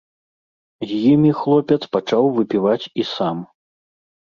[0.91, 3.37] З імі хлопец пачаў выпіваць і сам.